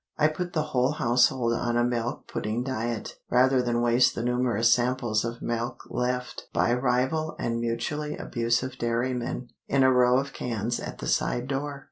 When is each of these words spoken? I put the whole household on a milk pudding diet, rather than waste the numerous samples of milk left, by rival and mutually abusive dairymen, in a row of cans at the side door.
I 0.17 0.27
put 0.29 0.53
the 0.53 0.63
whole 0.73 0.93
household 0.93 1.53
on 1.53 1.77
a 1.77 1.83
milk 1.83 2.25
pudding 2.25 2.63
diet, 2.63 3.19
rather 3.29 3.61
than 3.61 3.83
waste 3.83 4.15
the 4.15 4.23
numerous 4.23 4.73
samples 4.73 5.23
of 5.23 5.43
milk 5.43 5.83
left, 5.91 6.47
by 6.51 6.73
rival 6.73 7.35
and 7.37 7.59
mutually 7.61 8.17
abusive 8.17 8.79
dairymen, 8.79 9.49
in 9.67 9.83
a 9.83 9.91
row 9.93 10.17
of 10.17 10.33
cans 10.33 10.79
at 10.79 10.97
the 10.97 11.07
side 11.07 11.47
door. 11.47 11.79